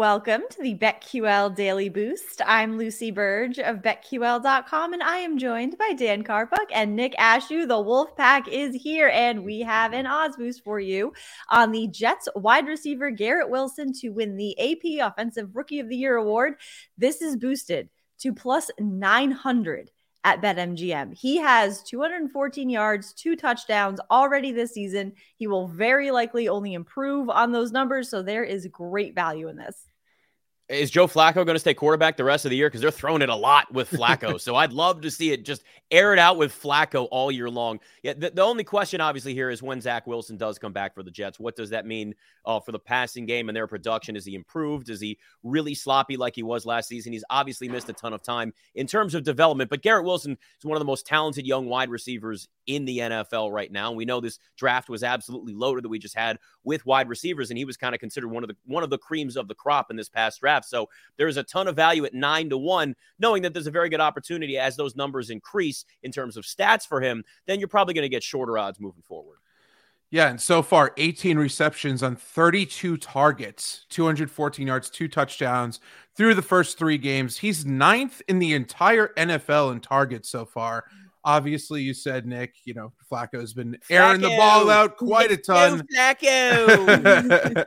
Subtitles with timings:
[0.00, 2.40] Welcome to the BetQL Daily Boost.
[2.46, 7.68] I'm Lucy Burdge of BetQL.com, and I am joined by Dan Karpuk and Nick Ashooh.
[7.68, 11.12] The Wolf Pack is here, and we have an odds boost for you
[11.50, 15.98] on the Jets wide receiver Garrett Wilson to win the AP Offensive Rookie of the
[15.98, 16.54] Year award.
[16.96, 17.90] This is boosted
[18.20, 19.90] to plus 900
[20.24, 21.12] at BetMGM.
[21.14, 25.12] He has 214 yards, two touchdowns already this season.
[25.36, 28.08] He will very likely only improve on those numbers.
[28.08, 29.89] So there is great value in this.
[30.70, 32.68] Is Joe Flacco going to stay quarterback the rest of the year?
[32.68, 34.40] Because they're throwing it a lot with Flacco.
[34.40, 37.80] so I'd love to see it just air it out with Flacco all year long.
[38.04, 41.02] Yeah, the, the, only question obviously here is when Zach Wilson does come back for
[41.02, 41.40] the Jets.
[41.40, 44.14] What does that mean uh, for the passing game and their production?
[44.14, 44.90] Is he improved?
[44.90, 47.12] Is he really sloppy like he was last season?
[47.12, 49.70] He's obviously missed a ton of time in terms of development.
[49.70, 53.52] But Garrett Wilson is one of the most talented young wide receivers in the NFL
[53.52, 53.92] right now.
[53.92, 57.58] We know this draft was absolutely loaded that we just had with wide receivers, and
[57.58, 59.90] he was kind of considered one of the one of the creams of the crop
[59.90, 60.66] in this past draft.
[60.66, 63.88] So there's a ton of value at nine to one, knowing that there's a very
[63.88, 67.24] good opportunity as those numbers increase in terms of stats for him.
[67.46, 69.38] Then you're probably going to get shorter odds moving forward.
[70.12, 75.78] Yeah, and so far 18 receptions on 32 targets, 214 yards, two touchdowns
[76.16, 77.38] through the first three games.
[77.38, 80.86] He's ninth in the entire NFL in targets so far.
[81.24, 82.54] Obviously, you said Nick.
[82.64, 85.86] You know, Flacco's been airing the ball out quite a ton.
[85.94, 87.66] Flacco.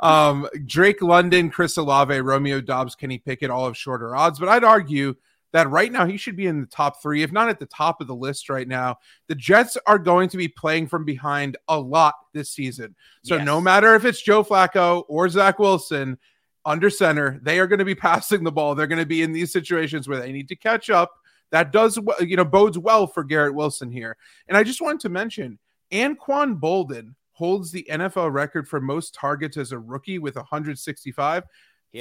[0.00, 4.64] um, Drake London, Chris Olave, Romeo Doubs, Kenny Pickett, all have shorter odds, but I'd
[4.64, 5.14] argue
[5.54, 8.00] that right now he should be in the top three, if not at the top
[8.00, 8.96] of the list right now.
[9.28, 12.96] The Jets are going to be playing from behind a lot this season.
[13.22, 13.46] So yes.
[13.46, 16.18] no matter if it's Joe Flacco or Zach Wilson
[16.64, 18.74] under center, they are going to be passing the ball.
[18.74, 21.12] They're going to be in these situations where they need to catch up
[21.54, 24.16] that does, you know, bodes well for Garrett Wilson here.
[24.48, 25.60] And I just wanted to mention
[25.92, 31.44] Anquan Boldin holds the NFL record for most targets as a rookie with 165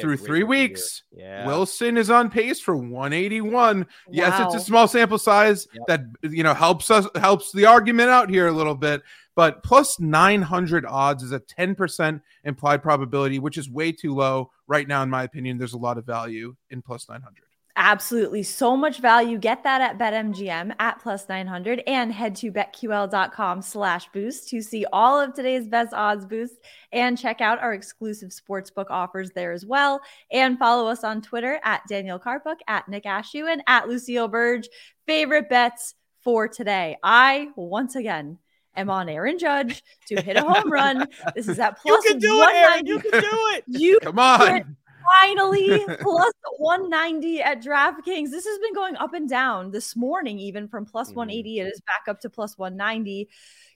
[0.02, 1.04] through three weeks.
[1.16, 1.46] Yeah.
[1.46, 3.82] Wilson is on pace for 181.
[3.82, 3.86] Wow.
[4.10, 5.84] Yes, it's a small sample size yep.
[5.86, 9.04] that you know helps us helps the argument out here a little bit.
[9.36, 14.88] But plus 900 odds is a 10% implied probability, which is way too low right
[14.88, 15.60] now, in my opinion.
[15.60, 17.44] There's a lot of value in plus 900.
[17.76, 18.44] Absolutely.
[18.44, 19.40] So much value.
[19.40, 24.86] Get that at BetMGM at plus 900 and head to betql.com slash boost to see
[24.94, 26.58] all of today's best odds boosts
[26.92, 30.02] and check out our exclusive sportsbook offers there as well.
[30.32, 34.68] And follow us on Twitter at Daniel Karpuk, at Nick Ashooh, and at Lucille Burdge.
[35.08, 36.98] Favorite bets for today.
[37.02, 38.38] I, once again,
[38.76, 41.08] am on Aaron Judge to hit a home run.
[41.36, 42.86] This is at plus You can do it, Aaron.
[42.86, 43.64] You can do it.
[43.68, 44.78] You Come on
[45.22, 48.32] finally plus 190 at DraftKings.
[48.32, 51.20] This has been going up and down this morning, even from plus mm-hmm.
[51.20, 51.60] 180.
[51.60, 53.30] It is back up to plus 190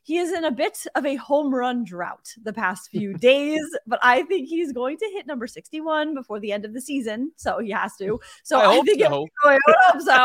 [0.07, 4.00] he is in a bit of a home run drought the past few days, but
[4.01, 7.33] I think he's going to hit number 61 before the end of the season.
[7.36, 8.18] So he has to.
[8.44, 9.27] So I, I think so.
[9.44, 10.24] I hope so.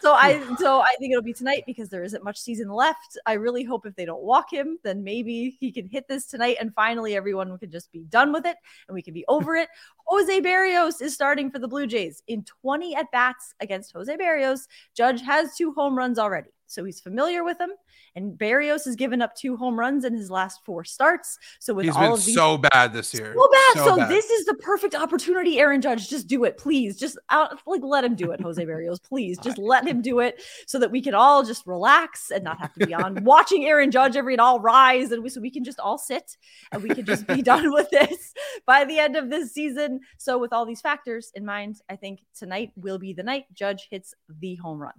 [0.00, 3.18] So I so I think it'll be tonight because there isn't much season left.
[3.26, 6.58] I really hope if they don't walk him, then maybe he can hit this tonight
[6.60, 8.56] and finally everyone can just be done with it
[8.86, 9.68] and we can be over it.
[10.06, 14.68] Jose Berrios is starting for the Blue Jays in 20 at bats against Jose Berrios.
[14.94, 16.50] Judge has two home runs already.
[16.68, 17.70] So he's familiar with him
[18.16, 21.38] And Berrios has given up two home runs in his last four starts.
[21.60, 23.34] So with He's all of these, so bad this year.
[23.36, 23.84] so bad.
[23.84, 24.10] So, bad.
[24.10, 26.08] this is the perfect opportunity, Aaron Judge.
[26.08, 26.98] Just do it, please.
[26.98, 29.02] Just out, like let him do it, Jose Berrios.
[29.02, 32.58] Please, just let him do it, so that we can all just relax and not
[32.58, 35.50] have to be on watching Aaron Judge every and all rise, and we so we
[35.50, 36.36] can just all sit
[36.72, 38.32] and we can just be done with this
[38.66, 40.00] by the end of this season.
[40.16, 43.88] So with all these factors in mind, I think tonight will be the night Judge
[43.90, 44.92] hits the home run.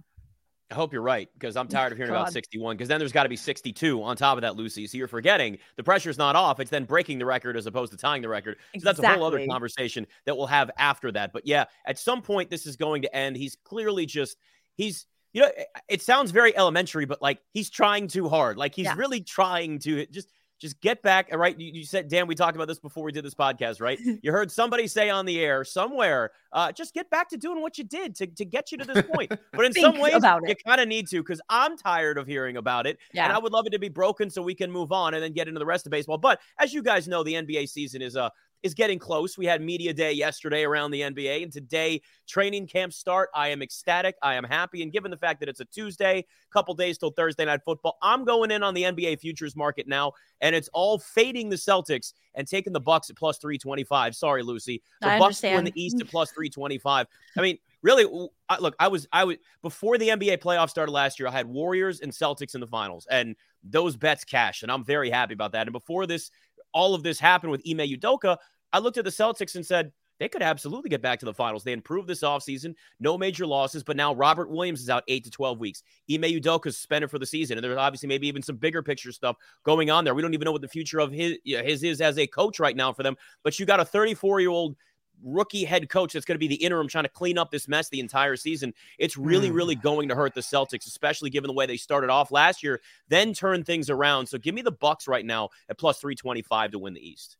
[0.70, 2.20] I hope you're right because I'm tired of hearing God.
[2.22, 4.86] about 61 because then there's got to be 62 on top of that, Lucy.
[4.86, 6.60] So you're forgetting the pressure's not off.
[6.60, 8.56] It's then breaking the record as opposed to tying the record.
[8.74, 11.32] So that's a whole other conversation that we'll have after that.
[11.32, 13.36] But yeah, at some point, this is going to end.
[13.36, 14.36] He's clearly just,
[14.76, 18.58] he's, you know, it- it sounds very elementary, but like he's trying too hard.
[18.58, 18.94] Like he's Yeah.
[18.96, 21.34] really trying to just, just get back.
[21.34, 21.58] Right.
[21.58, 23.98] You, you said, Dan, we talked about this before we did this podcast, right?
[24.22, 27.78] you heard somebody say on the air somewhere, uh, just get back to doing what
[27.78, 29.32] you did to, to get you to this point.
[29.52, 32.86] But in some ways, you kind of need to because I'm tired of hearing about
[32.86, 32.98] it.
[33.24, 35.32] And I would love it to be broken so we can move on and then
[35.32, 36.18] get into the rest of baseball.
[36.18, 38.30] But as you guys know, the NBA season is uh
[38.62, 39.38] is getting close.
[39.38, 43.30] We had media day yesterday around the NBA, and today training camp start.
[43.34, 44.16] I am ecstatic.
[44.22, 47.44] I am happy, and given the fact that it's a Tuesday, couple days till Thursday
[47.44, 51.48] night football, I'm going in on the NBA futures market now, and it's all fading
[51.48, 54.14] the Celtics and taking the Bucks at plus three twenty five.
[54.14, 57.06] Sorry, Lucy, the I Bucks win the East at plus three twenty five.
[57.36, 61.18] I mean, really, I, look, I was, I was before the NBA playoffs started last
[61.18, 61.28] year.
[61.28, 65.10] I had Warriors and Celtics in the finals, and those bets cashed, and I'm very
[65.10, 65.66] happy about that.
[65.66, 66.30] And before this,
[66.72, 68.36] all of this happened with Ime Udoka,
[68.72, 71.62] I looked at the Celtics and said they could absolutely get back to the finals.
[71.64, 75.30] They improved this offseason, no major losses, but now Robert Williams is out eight to
[75.30, 75.82] 12 weeks.
[76.10, 79.36] Ime Udoka's suspended for the season, and there's obviously maybe even some bigger picture stuff
[79.64, 80.14] going on there.
[80.14, 82.76] We don't even know what the future of his, his is as a coach right
[82.76, 84.76] now for them, but you got a 34 year old
[85.22, 87.88] rookie head coach that's going to be the interim trying to clean up this mess
[87.88, 88.72] the entire season.
[88.98, 89.54] It's really, Hmm.
[89.54, 92.80] really going to hurt the Celtics, especially given the way they started off last year,
[93.08, 94.26] then turn things around.
[94.26, 97.36] So give me the Bucks right now at plus 325 to win the East.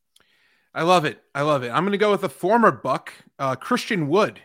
[0.74, 1.22] I love it.
[1.34, 1.70] I love it.
[1.70, 4.40] I'm going to go with a former Buck, uh, Christian Wood,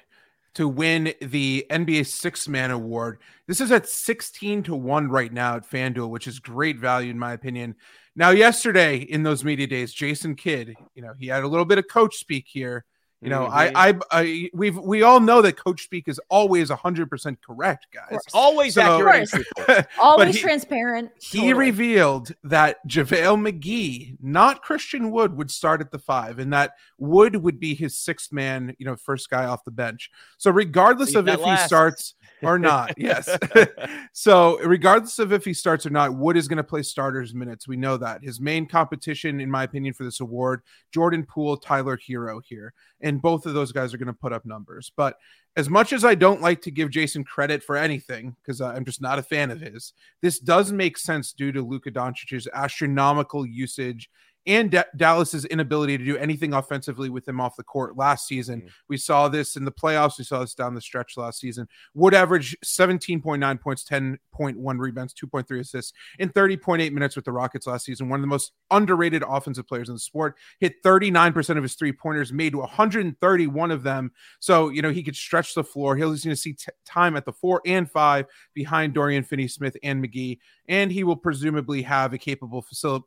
[0.56, 3.20] to win the NBA Six Man Award.
[3.48, 7.20] This is at 16 to 1 right now at FanDuel, which is great value, in
[7.20, 7.76] my opinion.
[8.16, 11.80] Now, yesterday in those media days, Jason Kidd, you know, he had a little bit
[11.80, 12.86] of coach speak here.
[13.24, 13.52] You know, Mhm.
[13.76, 18.20] I, I, I, we've, we all know that coach speak is always 100% correct, guys.
[18.34, 19.30] Always So- accurate.
[19.34, 19.66] and Of course.
[19.66, 20.04] truthful.
[20.04, 21.12] Always he- transparent.
[21.22, 21.54] He Totally.
[21.54, 27.38] revealed that JaVale McGee, not Christian Wood, would start at the five, and that Wood
[27.38, 30.10] would be his sixth man, you know, first guy off the bench.
[30.38, 33.30] So regardless Leave of that if he starts or not, yes.
[34.14, 37.68] so regardless of if he starts or not, Wood is going to play starters minutes.
[37.68, 38.24] We know that.
[38.24, 40.62] His main competition, in my opinion, for this award,
[40.92, 42.74] Jordan Poole, Tyler Herro here.
[43.02, 44.92] And both of those guys are going to put up numbers.
[44.96, 45.18] But
[45.56, 49.02] as much as I don't like to give Jason credit for anything, because I'm just
[49.02, 54.10] not a fan of his, this does make sense due to Luka Doncic's astronomical usage
[54.46, 58.62] and Da- Dallas's inability to do anything offensively with him off the court last season.
[58.62, 58.70] Mhm.
[58.90, 60.18] We saw this in the playoffs.
[60.18, 61.68] We saw this down the stretch last season.
[61.94, 67.86] Wood average 17.9 points, 10.1 rebounds, 2.3 assists in 30.8 minutes with the Rockets last
[67.86, 68.10] season.
[68.10, 70.38] One of the most underrated offensive players in the sport.
[70.60, 74.12] Hit 39% of his three pointers, made 131 of them.
[74.40, 75.96] So, you know, he could stretch the floor.
[75.96, 79.78] He's going to see t- time at the four and five behind Dorian Finney Smith
[79.84, 80.40] and McGee.
[80.68, 83.04] And he will presumably have a capable facil-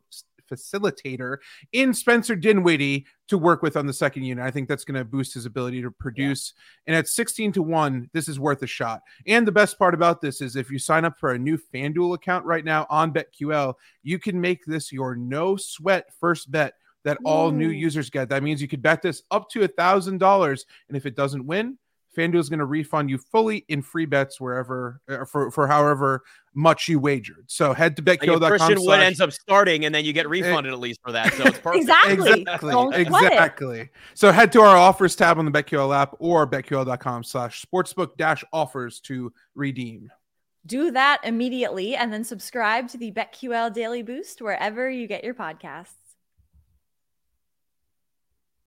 [0.47, 1.37] facilitator
[1.73, 4.43] in Spencer Dinwiddie to work with on the second unit.
[4.43, 6.53] I think that's going to boost his ability to produce.
[6.85, 9.01] And at 16 to 1, this is worth a shot.
[9.27, 12.15] And the best part about this is if you sign up for a new FanDuel
[12.15, 13.73] account right now on BetQL,
[14.03, 16.73] you can make this your no sweat first bet
[17.03, 18.27] that all new users get.
[18.27, 21.45] That means you could bet this up to a thousand dollars, and if it doesn't
[21.45, 21.77] win,
[22.17, 26.23] FanDuel is going to refund you fully in free bets wherever uh, for for however
[26.55, 27.45] much you wagered.
[27.47, 28.49] So head to Like if betql.com.
[28.49, 31.33] Christian Wood slash- ends up starting, and then you get refunded at least for that.
[31.35, 31.81] So it's perfect.
[31.83, 32.31] Exactly.
[32.41, 32.71] Exactly.
[32.71, 33.33] Don't sweat it.
[33.33, 33.89] Exactly.
[34.15, 38.43] So head to our offers tab on the BetQL app or betql.com slash sportsbook dash
[38.51, 40.11] offers to redeem.
[40.65, 45.33] Do that immediately and then subscribe to the BetQL Daily Boost wherever you get your
[45.33, 45.93] podcasts.